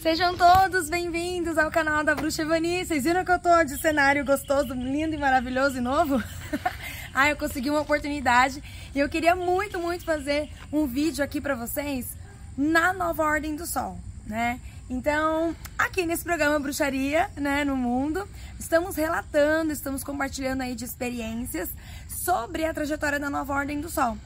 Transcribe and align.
Sejam 0.00 0.36
todos 0.36 0.88
bem-vindos 0.88 1.58
ao 1.58 1.70
canal 1.70 2.02
da 2.02 2.14
Bruxa 2.14 2.42
Evani. 2.42 2.84
Vocês 2.84 3.04
viram 3.04 3.24
que 3.24 3.30
eu 3.30 3.38
tô 3.38 3.62
de 3.64 3.78
cenário 3.78 4.24
gostoso, 4.24 4.72
lindo 4.72 5.14
e 5.14 5.18
maravilhoso 5.18 5.76
e 5.76 5.80
novo? 5.80 6.22
ah, 7.12 7.28
eu 7.28 7.36
consegui 7.36 7.68
uma 7.68 7.82
oportunidade 7.82 8.62
e 8.94 8.98
eu 8.98 9.08
queria 9.08 9.36
muito, 9.36 9.78
muito 9.78 10.04
fazer 10.04 10.48
um 10.72 10.86
vídeo 10.86 11.22
aqui 11.22 11.40
pra 11.40 11.54
vocês 11.54 12.16
na 12.56 12.92
nova 12.92 13.22
Ordem 13.22 13.54
do 13.54 13.66
Sol, 13.66 13.98
né? 14.26 14.58
Então, 14.88 15.54
aqui 15.78 16.04
nesse 16.04 16.24
programa 16.24 16.58
Bruxaria, 16.58 17.30
né, 17.36 17.64
no 17.64 17.76
mundo, 17.76 18.28
estamos 18.58 18.96
relatando, 18.96 19.72
estamos 19.72 20.02
compartilhando 20.02 20.62
aí 20.62 20.74
de 20.74 20.84
experiências 20.84 21.68
sobre 22.08 22.64
a 22.64 22.74
trajetória 22.74 23.20
da 23.20 23.30
nova 23.30 23.52
Ordem 23.52 23.80
do 23.80 23.88
Sol. 23.88 24.18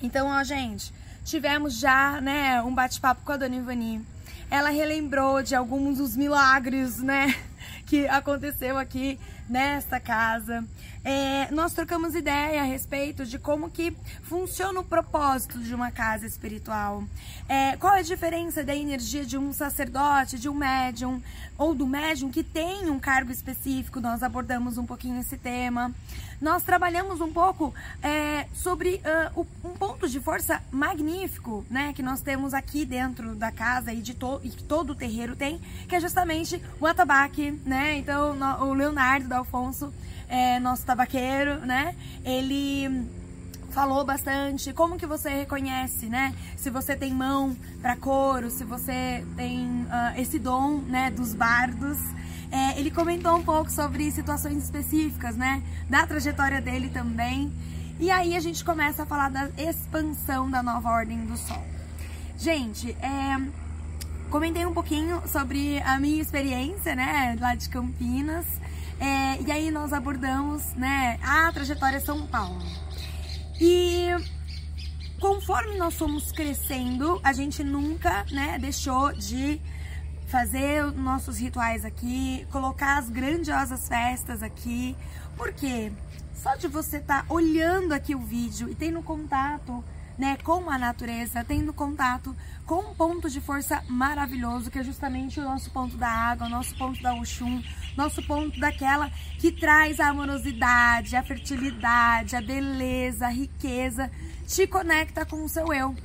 Então, 0.00 0.28
ó, 0.28 0.44
gente, 0.44 0.94
tivemos 1.24 1.74
já, 1.74 2.20
né, 2.20 2.62
um 2.62 2.72
bate-papo 2.72 3.22
com 3.24 3.32
a 3.32 3.36
Dona 3.36 3.56
Ivani, 3.56 4.06
ela 4.50 4.70
relembrou 4.70 5.42
de 5.42 5.54
alguns 5.54 5.98
dos 5.98 6.16
milagres, 6.16 6.98
né, 6.98 7.34
que 7.86 8.06
aconteceu 8.08 8.78
aqui 8.78 9.18
nesta 9.48 9.98
casa. 10.00 10.64
É, 11.10 11.50
nós 11.50 11.72
trocamos 11.72 12.14
ideia 12.14 12.60
a 12.60 12.64
respeito 12.64 13.24
de 13.24 13.38
como 13.38 13.70
que 13.70 13.96
funciona 14.24 14.80
o 14.80 14.84
propósito 14.84 15.58
de 15.58 15.74
uma 15.74 15.90
casa 15.90 16.26
espiritual. 16.26 17.02
É, 17.48 17.78
qual 17.78 17.94
é 17.94 18.00
a 18.00 18.02
diferença 18.02 18.62
da 18.62 18.76
energia 18.76 19.24
de 19.24 19.38
um 19.38 19.50
sacerdote, 19.50 20.38
de 20.38 20.50
um 20.50 20.54
médium, 20.54 21.22
ou 21.58 21.74
do 21.74 21.86
médium 21.86 22.30
que 22.30 22.44
tem 22.44 22.88
um 22.88 23.00
cargo 23.00 23.32
específico. 23.32 24.00
Nós 24.00 24.22
abordamos 24.22 24.78
um 24.78 24.86
pouquinho 24.86 25.18
esse 25.18 25.36
tema. 25.36 25.92
Nós 26.40 26.62
trabalhamos 26.62 27.20
um 27.20 27.32
pouco 27.32 27.74
é, 28.00 28.46
sobre 28.54 29.02
uh, 29.34 29.46
um 29.64 29.70
ponto 29.70 30.08
de 30.08 30.20
força 30.20 30.62
magnífico, 30.70 31.66
né, 31.68 31.92
que 31.92 32.02
nós 32.02 32.20
temos 32.20 32.54
aqui 32.54 32.84
dentro 32.84 33.34
da 33.34 33.50
casa 33.50 33.92
e 33.92 34.00
de 34.00 34.14
to 34.14 34.40
e 34.44 34.50
que 34.50 34.62
todo 34.62 34.90
o 34.90 34.94
terreiro 34.94 35.34
tem, 35.34 35.58
que 35.88 35.96
é 35.96 36.00
justamente 36.00 36.62
o 36.78 36.86
atabaque, 36.86 37.50
né? 37.66 37.96
Então, 37.96 38.34
no, 38.34 38.66
o 38.66 38.74
Leonardo 38.74 39.26
da 39.26 39.38
Alfonso, 39.38 39.92
é, 40.28 40.60
nosso 40.60 40.84
tabaqueiro, 40.84 41.64
né? 41.64 41.94
Ele 42.24 43.08
falou 43.70 44.04
bastante 44.04 44.72
como 44.72 44.96
que 44.96 45.06
você 45.06 45.30
reconhece, 45.30 46.06
né? 46.06 46.34
Se 46.56 46.70
você 46.70 46.96
tem 46.96 47.12
mão 47.12 47.56
para 47.80 47.96
coro, 47.96 48.50
se 48.50 48.64
você 48.64 49.24
tem 49.36 49.66
uh, 49.82 50.18
esse 50.20 50.38
dom, 50.38 50.78
né, 50.78 51.10
dos 51.10 51.34
bardos. 51.34 51.98
É, 52.50 52.80
ele 52.80 52.90
comentou 52.90 53.36
um 53.36 53.42
pouco 53.42 53.70
sobre 53.70 54.10
situações 54.10 54.64
específicas, 54.64 55.36
né, 55.36 55.62
da 55.88 56.06
trajetória 56.06 56.60
dele 56.60 56.88
também. 56.88 57.52
E 58.00 58.10
aí 58.10 58.34
a 58.34 58.40
gente 58.40 58.64
começa 58.64 59.02
a 59.02 59.06
falar 59.06 59.28
da 59.28 59.50
expansão 59.58 60.50
da 60.50 60.62
nova 60.62 60.88
ordem 60.88 61.26
do 61.26 61.36
Sol. 61.36 61.62
Gente, 62.38 62.96
é, 63.02 63.40
comentei 64.30 64.64
um 64.64 64.72
pouquinho 64.72 65.20
sobre 65.26 65.80
a 65.82 66.00
minha 66.00 66.22
experiência, 66.22 66.96
né, 66.96 67.36
lá 67.38 67.54
de 67.54 67.68
Campinas. 67.68 68.46
É, 69.00 69.40
e 69.42 69.52
aí 69.52 69.70
nós 69.70 69.92
abordamos, 69.92 70.74
né, 70.74 71.18
a 71.22 71.52
trajetória 71.52 72.00
São 72.00 72.26
Paulo. 72.26 72.60
E 73.60 74.08
conforme 75.20 75.76
nós 75.76 75.94
fomos 75.94 76.32
crescendo, 76.32 77.20
a 77.22 77.32
gente 77.32 77.62
nunca, 77.62 78.24
né, 78.30 78.58
deixou 78.58 79.12
de 79.12 79.60
fazer 80.26 80.84
os 80.84 80.94
nossos 80.94 81.38
rituais 81.38 81.84
aqui, 81.84 82.46
colocar 82.50 82.98
as 82.98 83.08
grandiosas 83.08 83.88
festas 83.88 84.42
aqui. 84.42 84.96
Por 85.36 85.52
quê? 85.52 85.90
Só 86.34 86.54
de 86.54 86.68
você 86.68 86.98
estar 86.98 87.22
tá 87.22 87.32
olhando 87.32 87.92
aqui 87.92 88.14
o 88.14 88.20
vídeo 88.20 88.68
e 88.68 88.74
tendo 88.74 89.02
contato 89.02 89.82
né, 90.18 90.36
com 90.42 90.68
a 90.68 90.76
natureza, 90.76 91.44
tendo 91.44 91.72
contato 91.72 92.36
com 92.68 92.80
um 92.80 92.94
ponto 92.94 93.30
de 93.30 93.40
força 93.40 93.82
maravilhoso, 93.88 94.70
que 94.70 94.78
é 94.78 94.84
justamente 94.84 95.40
o 95.40 95.42
nosso 95.42 95.70
ponto 95.70 95.96
da 95.96 96.06
água, 96.06 96.46
o 96.46 96.50
nosso 96.50 96.76
ponto 96.76 97.02
da 97.02 97.14
Oxum, 97.14 97.62
nosso 97.96 98.22
ponto 98.22 98.60
daquela 98.60 99.10
que 99.38 99.50
traz 99.50 99.98
a 99.98 100.08
amorosidade, 100.08 101.16
a 101.16 101.22
fertilidade, 101.22 102.36
a 102.36 102.42
beleza, 102.42 103.26
a 103.26 103.30
riqueza, 103.30 104.10
te 104.46 104.66
conecta 104.66 105.24
com 105.24 105.42
o 105.42 105.48
seu 105.48 105.72
eu. 105.72 105.96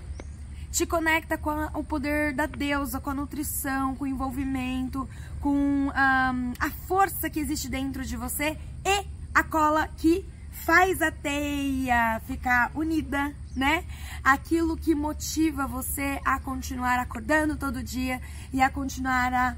Te 0.72 0.86
conecta 0.86 1.38
com 1.38 1.52
o 1.74 1.84
poder 1.84 2.34
da 2.34 2.46
deusa, 2.46 3.02
com 3.02 3.10
a 3.10 3.14
nutrição, 3.14 3.94
com 3.96 4.06
o 4.06 4.08
envolvimento, 4.08 5.08
com 5.42 5.54
um, 5.54 5.92
a 5.94 6.70
força 6.88 7.30
que 7.30 7.42
existe 7.42 7.68
dentro 7.68 8.06
de 8.06 8.16
você 8.16 8.58
e 8.86 9.06
a 9.36 9.44
cola 9.44 9.90
que 9.98 10.26
faz 10.50 11.02
a 11.02 11.12
teia 11.12 12.22
ficar 12.26 12.72
unida, 12.74 13.36
né? 13.56 13.84
Aquilo 14.24 14.78
que 14.78 14.96
motiva 14.96 15.68
você 15.68 16.20
a 16.26 16.40
continuar 16.40 17.00
acordando 17.00 17.56
todo 17.56 17.84
dia 17.84 18.22
e 18.52 18.62
a 18.62 18.70
continuar 18.70 19.34
a, 19.34 19.56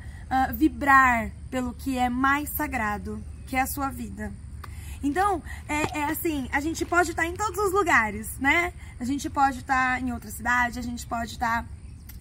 vibrar 0.51 1.31
pelo 1.49 1.73
que 1.73 1.97
é 1.97 2.09
mais 2.09 2.49
sagrado, 2.49 3.23
que 3.47 3.55
é 3.55 3.61
a 3.61 3.67
sua 3.67 3.89
vida. 3.89 4.33
Então, 5.03 5.41
é, 5.69 5.99
é, 5.99 6.03
assim, 6.05 6.49
a 6.51 6.59
gente 6.59 6.83
pode 6.83 7.11
estar 7.11 7.25
em 7.27 7.35
todos 7.35 7.59
os 7.59 7.71
lugares, 7.71 8.39
né? 8.39 8.73
A 8.99 9.05
gente 9.05 9.29
pode 9.29 9.59
estar 9.59 10.01
em 10.01 10.11
outra 10.11 10.31
cidade, 10.31 10.79
a 10.79 10.81
gente 10.81 11.05
pode 11.05 11.33
estar 11.33 11.63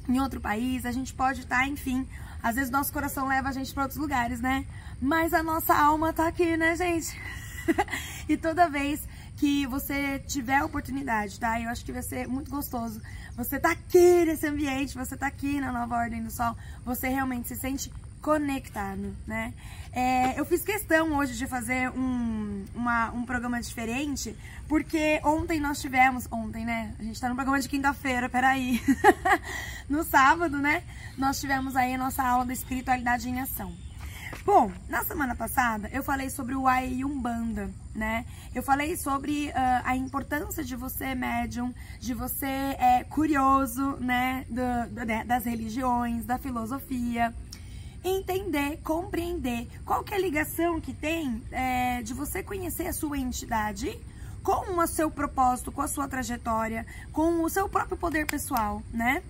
em 0.07 0.21
outro 0.21 0.41
país, 0.41 0.85
a 0.85 0.93
gente 0.93 1.15
pode 1.15 1.41
estar, 1.41 1.67
enfim. 1.67 2.07
Às 2.43 2.57
vezes 2.57 2.71
nosso 2.71 2.93
coração 2.93 3.27
leva 3.27 3.49
a 3.49 3.53
gente 3.53 3.73
para 3.73 3.85
outros 3.85 3.99
lugares, 3.99 4.41
né? 4.41 4.67
Mas 5.01 5.33
a 5.33 5.43
nossa 5.43 5.75
alma 5.75 6.13
tá 6.13 6.29
aqui, 6.29 6.59
né, 6.59 6.77
gente? 6.77 7.19
e 8.29 8.37
toda 8.37 8.69
vez 8.69 9.01
que 9.37 9.67
você 9.67 10.19
tiver 10.21 10.59
a 10.59 10.65
oportunidade, 10.65 11.39
tá? 11.39 11.61
Eu 11.61 11.69
acho 11.69 11.85
que 11.85 11.93
vai 11.93 12.03
ser 12.03 12.29
muito 12.29 12.51
gostoso. 12.51 13.01
Você 13.37 13.59
tá 13.59 13.73
aqui 13.73 14.25
nesse 14.25 14.47
ambiente, 14.47 14.97
você 14.97 15.17
tá 15.17 15.27
aqui 15.27 15.61
na 15.61 15.73
Nova 15.73 15.97
Ordem 15.97 16.23
do 16.23 16.31
Sol, 16.31 16.57
você 16.85 17.09
realmente 17.09 17.49
se 17.49 17.57
sente 17.57 17.91
conectado, 18.25 19.15
né? 19.27 19.53
É, 19.93 20.41
eu 20.41 20.47
fiz 20.47 20.65
questão 20.65 21.13
hoje 21.15 21.37
de 21.37 21.47
fazer 21.47 21.91
um, 21.91 22.65
uma, 22.75 23.11
um 23.11 23.25
programa 23.25 23.61
diferente, 23.61 24.35
porque 24.67 25.21
ontem 25.23 25.61
nós 25.61 25.79
tivemos, 25.81 26.27
ontem, 26.33 26.65
né? 26.65 26.95
A 26.99 27.03
gente 27.03 27.21
tá 27.21 27.29
no 27.29 27.35
programa 27.35 27.61
de 27.61 27.69
quinta-feira, 27.69 28.29
peraí. 28.29 28.81
no 29.89 30.03
sábado, 30.03 30.59
né? 30.59 30.83
Nós 31.19 31.39
tivemos 31.39 31.77
aí 31.77 31.95
a 31.95 31.99
nossa 31.99 32.23
aula 32.23 32.47
da 32.47 32.53
espiritualidade 32.53 33.29
em 33.29 33.41
ação. 33.41 33.73
Bom, 34.45 34.71
na 34.89 35.05
semana 35.05 35.35
passada 35.35 35.89
eu 35.93 36.03
falei 36.03 36.29
sobre 36.29 36.55
o 36.55 36.67
Ai 36.67 37.05
Umbanda, 37.05 37.71
né? 37.95 38.27
Eu 38.55 38.63
falei 38.63 38.97
sobre 38.97 39.49
uh, 39.49 39.53
a 39.85 39.97
importância 39.97 40.63
de 40.63 40.77
você 40.77 41.15
médium, 41.15 41.75
de 41.99 42.13
você 42.15 42.47
é, 42.47 43.05
curioso, 43.09 43.97
né? 44.01 44.45
Do, 44.49 44.95
do, 44.95 45.05
né, 45.05 45.25
das 45.25 45.45
religiões, 45.45 46.25
da 46.25 46.39
filosofia. 46.39 47.35
Entender, 48.03 48.81
compreender 48.83 49.67
qual 49.85 50.05
que 50.05 50.13
é 50.13 50.17
a 50.17 50.21
ligação 50.21 50.79
que 50.81 50.93
tem 50.93 51.43
é, 51.51 52.03
de 52.03 52.13
você 52.13 52.43
conhecer 52.43 52.87
a 52.87 52.93
sua 52.93 53.17
entidade 53.19 53.99
com 54.43 54.79
o 54.79 54.87
seu 54.87 55.11
propósito, 55.11 55.73
com 55.73 55.81
a 55.81 55.89
sua 55.89 56.07
trajetória, 56.07 56.87
com 57.13 57.43
o 57.43 57.49
seu 57.49 57.67
próprio 57.67 57.97
poder 57.97 58.27
pessoal, 58.27 58.83
né? 58.93 59.23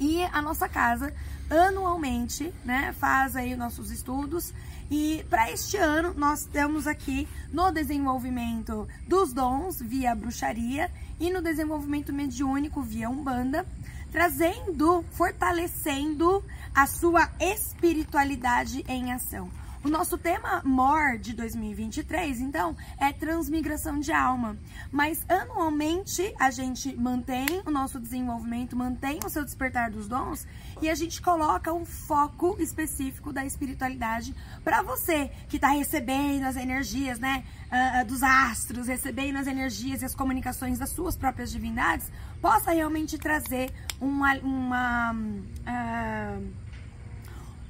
E 0.00 0.24
a 0.24 0.40
nossa 0.40 0.68
casa 0.68 1.12
anualmente, 1.50 2.52
né, 2.64 2.94
faz 2.98 3.36
aí 3.36 3.56
nossos 3.56 3.90
estudos 3.90 4.52
e 4.90 5.24
para 5.28 5.50
este 5.50 5.76
ano 5.76 6.14
nós 6.16 6.44
temos 6.44 6.86
aqui 6.86 7.28
no 7.52 7.70
desenvolvimento 7.70 8.88
dos 9.06 9.32
dons 9.32 9.80
via 9.80 10.14
bruxaria 10.14 10.90
e 11.20 11.30
no 11.30 11.42
desenvolvimento 11.42 12.12
mediúnico 12.12 12.80
via 12.82 13.10
umbanda, 13.10 13.66
trazendo, 14.10 15.04
fortalecendo 15.12 16.42
a 16.74 16.86
sua 16.86 17.28
espiritualidade 17.40 18.84
em 18.88 19.12
ação. 19.12 19.50
O 19.88 19.90
nosso 19.90 20.18
tema 20.18 20.60
MOR 20.66 21.16
de 21.16 21.32
2023, 21.32 22.42
então, 22.42 22.76
é 22.98 23.10
transmigração 23.10 23.98
de 23.98 24.12
alma. 24.12 24.54
Mas 24.92 25.24
anualmente 25.26 26.30
a 26.38 26.50
gente 26.50 26.94
mantém 26.94 27.62
o 27.64 27.70
nosso 27.70 27.98
desenvolvimento, 27.98 28.76
mantém 28.76 29.18
o 29.24 29.30
seu 29.30 29.42
despertar 29.42 29.90
dos 29.90 30.06
dons 30.06 30.46
e 30.82 30.90
a 30.90 30.94
gente 30.94 31.22
coloca 31.22 31.72
um 31.72 31.86
foco 31.86 32.54
específico 32.60 33.32
da 33.32 33.46
espiritualidade 33.46 34.34
para 34.62 34.82
você 34.82 35.30
que 35.48 35.56
está 35.56 35.68
recebendo 35.68 36.44
as 36.44 36.56
energias, 36.56 37.18
né, 37.18 37.42
uh, 37.72 38.04
dos 38.04 38.22
astros, 38.22 38.88
recebendo 38.88 39.36
as 39.36 39.46
energias 39.46 40.02
e 40.02 40.04
as 40.04 40.14
comunicações 40.14 40.78
das 40.78 40.90
suas 40.90 41.16
próprias 41.16 41.50
divindades, 41.50 42.12
possa 42.42 42.72
realmente 42.72 43.16
trazer 43.16 43.72
uma, 43.98 44.34
uma 44.34 45.12
uh, 45.14 46.67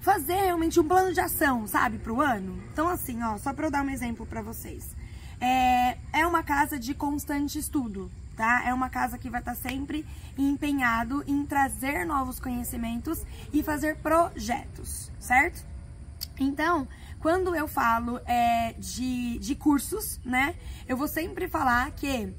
fazer 0.09 0.37
realmente 0.37 0.81
um 0.81 0.89
plano 0.89 1.13
de 1.13 1.21
ação, 1.21 1.67
sabe, 1.67 1.99
pro 1.99 2.23
ano. 2.23 2.59
Então, 2.73 2.89
assim, 2.89 3.23
ó, 3.23 3.37
só 3.37 3.53
pra 3.53 3.67
eu 3.67 3.71
dar 3.71 3.85
um 3.85 3.91
exemplo 3.91 4.25
pra 4.25 4.41
vocês. 4.41 4.97
É, 5.39 5.99
é 6.15 6.27
uma 6.27 6.43
casa 6.43 6.79
de 6.79 6.95
constante 6.95 7.59
estudo, 7.59 8.11
tá? 8.35 8.63
É 8.65 8.73
uma 8.73 8.89
casa 8.89 9.19
que 9.19 9.29
vai 9.29 9.41
estar 9.41 9.55
tá 9.55 9.69
sempre 9.69 10.07
empenhado 10.39 11.23
em 11.27 11.45
trazer 11.45 12.07
novos 12.07 12.41
conhecimentos 12.41 13.23
e 13.53 13.63
fazer 13.63 13.99
projetos, 13.99 15.13
certo? 15.21 15.63
Então, 16.41 16.89
quando 17.21 17.55
eu 17.55 17.69
falo 17.69 18.19
é, 18.25 18.73
de, 18.79 19.39
de 19.41 19.55
cursos, 19.55 20.19
né, 20.25 20.55
eu 20.89 20.97
vou 20.97 21.07
sempre 21.07 21.47
falar 21.49 21.91
que 21.91 22.33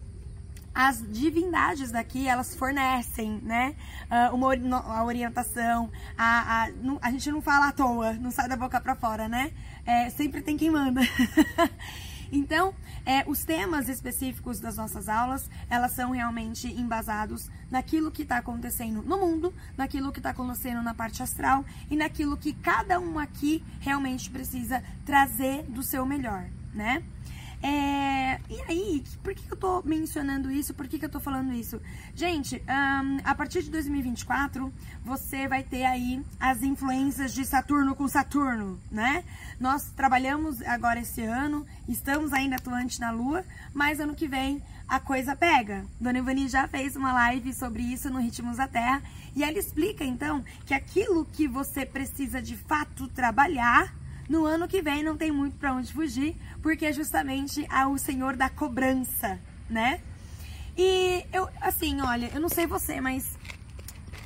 as 0.80 1.04
divindades 1.12 1.92
daqui, 1.92 2.26
elas 2.26 2.56
fornecem, 2.56 3.42
né? 3.44 3.76
Uh, 4.10 4.34
uma, 4.34 4.78
a 4.78 5.04
orientação, 5.04 5.92
a, 6.18 6.64
a, 6.64 6.70
a 7.02 7.12
gente 7.12 7.30
não 7.30 7.42
fala 7.42 7.68
à 7.68 7.72
toa, 7.74 8.14
não 8.14 8.32
sai 8.32 8.48
da 8.48 8.56
boca 8.56 8.80
para 8.80 8.96
fora, 8.96 9.28
né? 9.28 9.52
É, 9.86 10.10
sempre 10.10 10.42
tem 10.42 10.56
quem 10.56 10.72
manda. 10.72 11.02
Então, 12.32 12.76
é, 13.08 13.24
os 13.28 13.44
temas 13.44 13.90
específicos 13.90 14.60
das 14.60 14.78
nossas 14.78 15.10
aulas, 15.10 15.50
elas 15.68 15.94
são 15.94 16.12
realmente 16.12 16.68
embasados 16.68 17.50
naquilo 17.72 18.12
que 18.12 18.22
está 18.22 18.38
acontecendo 18.38 19.02
no 19.02 19.18
mundo, 19.18 19.52
naquilo 19.76 20.12
que 20.12 20.20
está 20.20 20.30
acontecendo 20.30 20.84
na 20.84 20.94
parte 20.94 21.24
astral 21.24 21.66
e 21.90 21.96
naquilo 21.96 22.38
que 22.38 22.54
cada 22.54 23.00
um 23.00 23.18
aqui 23.18 23.64
realmente 23.80 24.30
precisa 24.30 24.84
trazer 25.04 25.64
do 25.64 25.82
seu 25.82 26.06
melhor, 26.06 26.48
né? 26.72 27.04
É, 27.62 28.40
e 28.50 28.62
aí, 28.68 29.04
por 29.22 29.34
que, 29.34 29.52
eu 29.52 29.58
tô 29.58 29.82
mencionando 29.84 30.50
isso? 30.50 30.74
Por 30.74 30.88
que, 30.88 31.04
eu 31.04 31.10
tô 31.10 31.20
falando 31.20 31.52
isso? 31.54 31.82
Gente, 32.16 32.62
um, 32.68 33.18
a 33.24 33.36
partir 33.36 33.64
de 33.64 33.70
2024, 33.70 34.74
você 35.04 35.48
vai 35.48 35.62
ter 35.62 35.86
aí 35.86 36.24
as 36.40 36.64
influências 36.64 37.34
de 37.34 37.46
Saturno 37.46 37.96
com 37.96 38.08
Saturno, 38.08 38.80
né? 38.90 39.26
Nós 39.60 39.92
trabalhamos 39.92 40.62
agora 40.62 41.02
esse 41.02 41.22
ano, 41.22 41.66
estamos 41.88 42.32
ainda 42.32 42.56
atuantes 42.56 42.98
na 42.98 43.12
Lua, 43.12 43.44
mas 43.74 44.00
ano 44.00 44.16
que 44.16 44.28
vem 44.28 44.62
a 44.88 45.00
coisa 45.00 45.36
pega. 45.36 45.86
Dona 46.00 46.20
Ivani 46.20 46.48
já 46.48 46.68
fez 46.68 46.96
uma 46.96 47.12
live 47.12 47.54
sobre 47.54 47.84
isso 47.84 48.10
no 48.10 48.20
Ritmos 48.20 48.58
da 48.58 48.68
Terra 48.68 49.04
e 49.36 49.44
ela 49.44 49.60
explica 49.60 50.04
então 50.04 50.44
que 50.66 50.74
aquilo 50.74 51.26
que 51.26 51.48
você 51.48 51.86
precisa 51.86 52.42
de 52.42 52.56
fato 52.56 53.08
trabalhar 53.10 53.94
no 54.30 54.46
ano 54.46 54.68
que 54.68 54.82
vem 54.82 55.04
não 55.04 55.18
tem 55.18 55.32
muito 55.32 55.58
para 55.58 55.74
onde 55.74 55.92
fugir, 55.92 56.38
porque 56.62 56.86
é 56.86 56.94
justamente 56.94 57.68
o 57.92 57.98
Senhor 57.98 58.36
da 58.36 58.48
cobrança, 58.48 59.40
né? 59.68 60.00
E 60.78 61.26
eu, 61.34 61.50
assim, 61.60 62.00
olha, 62.00 62.30
eu 62.34 62.40
não 62.40 62.48
sei 62.48 62.68
você, 62.68 63.02
mas 63.02 63.38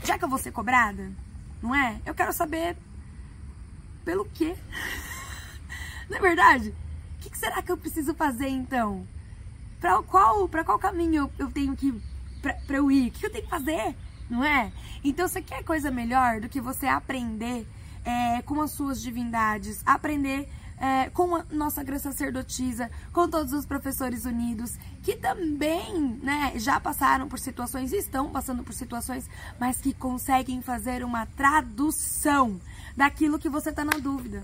já 0.03 0.17
que 0.17 0.25
eu 0.25 0.29
vou 0.29 0.38
ser 0.38 0.51
cobrada, 0.51 1.09
não 1.61 1.73
é? 1.73 2.01
Eu 2.05 2.13
quero 2.13 2.33
saber 2.33 2.75
pelo 4.03 4.25
quê? 4.25 4.55
não 6.09 6.17
é 6.17 6.21
verdade? 6.21 6.75
O 7.15 7.29
que, 7.29 7.38
será 7.38 7.61
que 7.61 7.71
eu 7.71 7.77
preciso 7.77 8.13
fazer 8.13 8.49
então? 8.49 9.07
Para 9.79 10.03
qual, 10.03 10.47
pra 10.49 10.65
qual 10.65 10.77
caminho 10.77 11.23
eu, 11.23 11.31
eu 11.45 11.51
tenho 11.51 11.75
que 11.77 11.94
pra, 12.41 12.53
pra 12.53 12.77
eu 12.77 12.91
ir? 12.91 13.07
O 13.07 13.11
que 13.11 13.25
eu 13.25 13.31
tenho 13.31 13.45
que 13.45 13.49
fazer? 13.49 13.95
Não 14.29 14.44
é? 14.44 14.71
Então, 15.03 15.27
você 15.27 15.41
quer 15.41 15.63
coisa 15.63 15.89
melhor 15.89 16.41
do 16.41 16.49
que 16.49 16.59
você 16.59 16.88
aprender 16.88 17.65
é, 18.03 18.41
com 18.41 18.61
as 18.61 18.71
suas 18.71 19.01
divindades, 19.01 19.81
aprender 19.85 20.50
é, 20.77 21.09
com 21.11 21.35
a 21.35 21.45
nossa 21.51 21.83
graça 21.83 22.11
sacerdotisa, 22.11 22.91
com 23.11 23.29
todos 23.29 23.53
os 23.53 23.65
professores 23.65 24.25
unidos, 24.25 24.77
que 25.01 25.15
também 25.15 26.19
né, 26.21 26.53
já 26.57 26.79
passaram 26.79 27.27
por 27.27 27.39
situações 27.39 27.94
e 27.94 27.97
estão 27.97 28.29
passando 28.29 28.63
por 28.63 28.73
situações, 28.73 29.29
mas 29.59 29.77
que 29.77 29.94
conseguem 29.94 30.61
fazer 30.61 31.03
uma 31.03 31.25
tradução 31.25 32.59
daquilo 32.97 33.39
que 33.39 33.50
você 33.50 33.69
está 33.69 33.85
na 33.85 33.97
dúvida. 33.97 34.44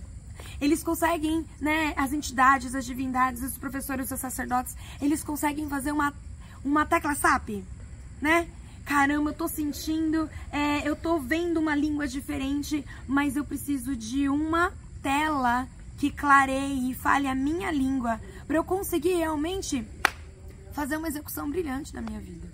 Eles 0.61 0.83
conseguem, 0.83 1.45
né, 1.59 1.93
as 1.97 2.13
entidades, 2.13 2.73
as 2.73 2.85
divindades, 2.85 3.43
os 3.43 3.57
professores, 3.57 4.09
os 4.11 4.19
sacerdotes, 4.19 4.75
eles 5.01 5.23
conseguem 5.23 5.67
fazer 5.67 5.91
uma, 5.91 6.13
uma 6.63 6.85
tecla 6.85 7.15
SAP, 7.15 7.63
né? 8.21 8.47
Caramba, 8.89 9.29
eu 9.29 9.35
tô 9.35 9.47
sentindo, 9.47 10.27
é, 10.51 10.81
eu 10.83 10.95
tô 10.95 11.19
vendo 11.19 11.59
uma 11.59 11.75
língua 11.75 12.07
diferente, 12.07 12.83
mas 13.07 13.35
eu 13.35 13.45
preciso 13.45 13.95
de 13.95 14.27
uma 14.27 14.73
tela 15.03 15.67
que 15.99 16.09
clareie 16.09 16.89
e 16.89 16.95
fale 16.95 17.27
a 17.27 17.35
minha 17.35 17.69
língua 17.69 18.19
para 18.47 18.57
eu 18.57 18.63
conseguir 18.63 19.13
realmente 19.13 19.85
fazer 20.71 20.97
uma 20.97 21.07
execução 21.07 21.47
brilhante 21.47 21.93
da 21.93 22.01
minha 22.01 22.19
vida. 22.19 22.47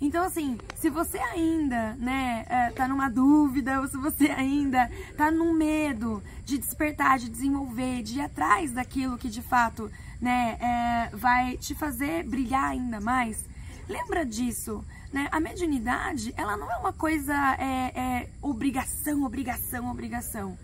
Então, 0.00 0.22
assim, 0.22 0.56
se 0.76 0.88
você 0.88 1.18
ainda, 1.18 1.94
né, 1.94 2.46
é, 2.48 2.70
tá 2.70 2.86
numa 2.86 3.08
dúvida, 3.08 3.80
ou 3.80 3.88
se 3.88 3.96
você 3.96 4.26
ainda 4.28 4.88
tá 5.16 5.32
num 5.32 5.52
medo 5.52 6.22
de 6.44 6.58
despertar, 6.58 7.18
de 7.18 7.28
desenvolver, 7.28 8.04
de 8.04 8.18
ir 8.18 8.20
atrás 8.20 8.70
daquilo 8.70 9.18
que 9.18 9.28
de 9.28 9.42
fato, 9.42 9.90
né, 10.20 10.58
é, 10.60 11.16
vai 11.16 11.56
te 11.56 11.74
fazer 11.74 12.22
brilhar 12.22 12.70
ainda 12.70 13.00
mais, 13.00 13.44
lembra 13.88 14.24
disso. 14.24 14.84
Né? 15.12 15.28
A 15.30 15.40
mediunidade, 15.40 16.34
ela 16.36 16.56
não 16.56 16.70
é 16.70 16.76
uma 16.76 16.92
coisa, 16.92 17.34
é, 17.58 17.98
é, 17.98 18.30
obrigação, 18.42 19.22
obrigação, 19.24 19.90
obrigação. 19.90 20.58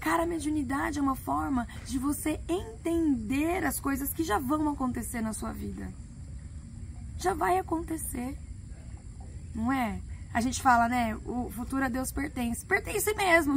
Cara, 0.00 0.24
a 0.24 0.26
mediunidade 0.26 0.98
é 0.98 1.02
uma 1.02 1.16
forma 1.16 1.66
de 1.86 1.98
você 1.98 2.38
entender 2.48 3.64
as 3.64 3.80
coisas 3.80 4.12
que 4.12 4.22
já 4.22 4.38
vão 4.38 4.68
acontecer 4.68 5.20
na 5.20 5.32
sua 5.32 5.52
vida. 5.52 5.88
Já 7.16 7.32
vai 7.32 7.58
acontecer. 7.58 8.36
Não 9.54 9.72
é? 9.72 10.00
A 10.34 10.40
gente 10.40 10.60
fala, 10.60 10.88
né? 10.88 11.16
O 11.24 11.50
futuro 11.50 11.84
a 11.84 11.88
Deus 11.88 12.12
pertence. 12.12 12.66
Pertence 12.66 13.14
mesmo. 13.14 13.54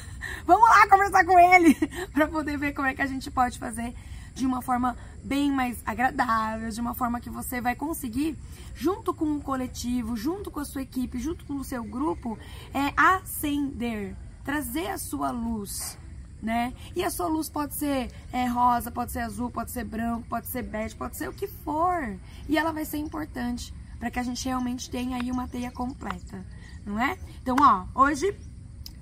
Vamos 0.46 0.68
lá 0.70 0.88
conversar 0.88 1.24
com 1.24 1.38
ele 1.38 1.74
para 2.14 2.28
poder 2.28 2.56
ver 2.56 2.72
como 2.72 2.86
é 2.86 2.94
que 2.94 3.02
a 3.02 3.06
gente 3.06 3.30
pode 3.30 3.58
fazer 3.58 3.94
de 4.40 4.46
uma 4.46 4.62
forma 4.62 4.96
bem 5.22 5.52
mais 5.52 5.82
agradável, 5.84 6.70
de 6.70 6.80
uma 6.80 6.94
forma 6.94 7.20
que 7.20 7.28
você 7.28 7.60
vai 7.60 7.76
conseguir, 7.76 8.38
junto 8.74 9.12
com 9.12 9.36
o 9.36 9.40
coletivo, 9.40 10.16
junto 10.16 10.50
com 10.50 10.60
a 10.60 10.64
sua 10.64 10.80
equipe, 10.80 11.18
junto 11.18 11.44
com 11.44 11.56
o 11.56 11.64
seu 11.64 11.84
grupo, 11.84 12.38
é 12.72 12.92
acender, 12.96 14.16
trazer 14.42 14.88
a 14.88 14.98
sua 14.98 15.30
luz. 15.30 15.98
Né? 16.42 16.72
E 16.96 17.04
a 17.04 17.10
sua 17.10 17.26
luz 17.28 17.50
pode 17.50 17.74
ser 17.74 18.10
é, 18.32 18.46
rosa, 18.46 18.90
pode 18.90 19.12
ser 19.12 19.18
azul, 19.18 19.50
pode 19.50 19.70
ser 19.70 19.84
branco, 19.84 20.26
pode 20.26 20.46
ser 20.46 20.62
bege, 20.62 20.96
pode 20.96 21.14
ser 21.18 21.28
o 21.28 21.34
que 21.34 21.46
for. 21.46 22.18
E 22.48 22.56
ela 22.56 22.72
vai 22.72 22.86
ser 22.86 22.96
importante 22.96 23.74
para 23.98 24.10
que 24.10 24.18
a 24.18 24.22
gente 24.22 24.42
realmente 24.46 24.88
tenha 24.88 25.18
aí 25.18 25.30
uma 25.30 25.46
teia 25.46 25.70
completa, 25.70 26.42
não 26.86 26.98
é? 26.98 27.18
Então, 27.42 27.56
ó, 27.60 27.84
hoje 27.94 28.34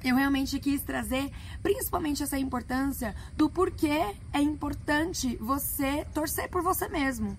eu 0.03 0.17
realmente 0.17 0.59
quis 0.59 0.83
trazer 0.83 1.31
principalmente 1.63 2.23
essa 2.23 2.39
importância 2.39 3.15
do 3.37 3.51
porquê 3.51 4.15
é 4.33 4.41
importante 4.41 5.37
você 5.37 6.05
torcer 6.15 6.49
por 6.49 6.63
você 6.63 6.89
mesmo. 6.89 7.37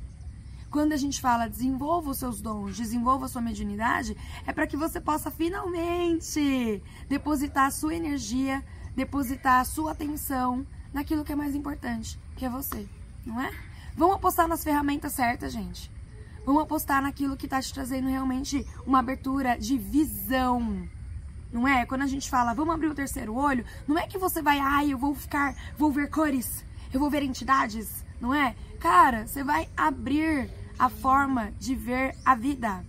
Quando 0.69 0.93
a 0.93 0.97
gente 0.97 1.19
fala 1.19 1.47
desenvolva 1.47 2.11
os 2.11 2.17
seus 2.17 2.41
dons, 2.41 2.77
desenvolva 2.77 3.25
a 3.25 3.29
sua 3.29 3.41
mediunidade, 3.41 4.15
é 4.45 4.53
para 4.53 4.67
que 4.67 4.77
você 4.77 5.01
possa 5.01 5.31
finalmente 5.31 6.83
depositar 7.07 7.65
a 7.65 7.71
sua 7.71 7.95
energia, 7.95 8.63
depositar 8.95 9.61
a 9.61 9.65
sua 9.65 9.93
atenção 9.93 10.65
naquilo 10.93 11.23
que 11.23 11.31
é 11.31 11.35
mais 11.35 11.55
importante, 11.55 12.19
que 12.35 12.45
é 12.45 12.49
você, 12.49 12.87
não 13.25 13.41
é? 13.41 13.51
Vamos 13.95 14.17
apostar 14.17 14.47
nas 14.47 14.63
ferramentas 14.63 15.13
certas, 15.13 15.51
gente. 15.51 15.91
Vamos 16.45 16.63
apostar 16.63 17.01
naquilo 17.01 17.35
que 17.35 17.47
está 17.47 17.61
te 17.61 17.73
trazendo 17.73 18.07
realmente 18.07 18.65
uma 18.85 18.99
abertura 18.99 19.57
de 19.57 19.77
visão 19.77 20.87
não 21.51 21.67
é? 21.67 21.85
Quando 21.85 22.03
a 22.03 22.07
gente 22.07 22.29
fala, 22.29 22.53
vamos 22.53 22.73
abrir 22.73 22.87
o 22.87 22.95
terceiro 22.95 23.35
olho, 23.35 23.65
não 23.87 23.97
é 23.97 24.07
que 24.07 24.17
você 24.17 24.41
vai, 24.41 24.59
ai, 24.59 24.93
eu 24.93 24.97
vou 24.97 25.13
ficar, 25.15 25.55
vou 25.77 25.91
ver 25.91 26.09
cores, 26.09 26.63
eu 26.93 26.99
vou 26.99 27.09
ver 27.09 27.23
entidades, 27.23 28.05
não 28.19 28.33
é? 28.33 28.55
Cara, 28.79 29.27
você 29.27 29.43
vai 29.43 29.67
abrir 29.75 30.49
a 30.77 30.89
forma 30.89 31.51
de 31.59 31.75
ver 31.75 32.15
a 32.23 32.35
vida. 32.35 32.83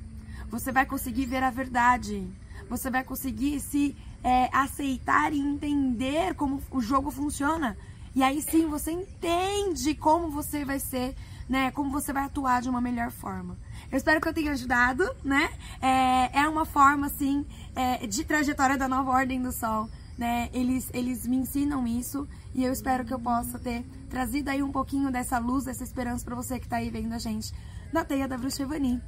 Você 0.49 0.71
vai 0.71 0.87
conseguir 0.87 1.27
ver 1.27 1.43
a 1.43 1.51
verdade. 1.51 2.29
Você 2.69 2.91
vai 2.91 3.03
conseguir 3.03 3.59
se 3.61 3.97
é, 4.23 4.49
aceitar 4.53 5.33
e 5.33 5.39
entender 5.39 6.35
como 6.35 6.63
o 6.71 6.81
jogo 6.81 7.11
funciona. 7.11 7.77
E 8.15 8.23
aí 8.23 8.43
sim 8.43 8.69
você 8.69 8.91
entende 8.91 9.95
como 9.95 10.31
você 10.31 10.65
vai 10.65 10.79
ser, 10.79 11.15
né? 11.49 11.71
Como 11.71 11.91
você 11.91 12.13
vai 12.13 12.25
atuar 12.25 12.61
de 12.61 12.69
uma 12.69 12.81
melhor 12.81 13.11
forma. 13.11 13.57
Eu 13.91 13.97
espero 13.97 14.21
que 14.21 14.29
eu 14.29 14.35
tenha 14.35 14.53
ajudado, 14.53 15.09
né? 15.25 15.51
É, 15.81 16.41
é 16.43 16.49
uma 16.49 16.65
forma, 16.65 17.07
assim, 17.07 17.45
é, 17.75 18.07
de 18.07 18.25
trajetória 18.25 18.77
da 18.77 18.89
nova 18.89 19.11
ordem 19.11 19.41
do 19.41 19.53
sol, 19.53 19.89
né? 20.19 20.49
Eles, 20.53 20.91
eles 20.93 21.27
me 21.27 21.37
ensinam 21.37 21.87
isso 21.87 22.29
e 22.55 22.65
eu 22.65 22.73
espero 22.73 23.05
que 23.05 23.15
eu 23.15 23.19
possa 23.19 23.59
ter 23.59 23.85
trazido 24.09 24.51
aí 24.51 24.63
um 24.63 24.73
pouquinho 24.73 25.11
dessa 25.11 25.39
luz, 25.39 25.65
dessa 25.65 25.85
esperança 25.85 26.25
para 26.25 26.35
você 26.35 26.59
que 26.59 26.69
tá 26.69 26.77
aí 26.77 26.91
vendo 26.91 27.15
a 27.15 27.19
gente 27.19 27.53
na 27.93 28.05
Teia 28.05 28.29
da 28.29 28.37
Bruxa 28.37 28.63
Evani. 28.63 29.01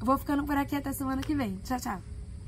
Vou 0.00 0.18
ficando 0.18 0.44
por 0.44 0.56
aqui 0.56 0.76
até 0.76 0.92
semana 0.92 1.22
que 1.22 1.34
vem. 1.34 1.56
Tchau, 1.64 1.78
tchau. 1.78 2.17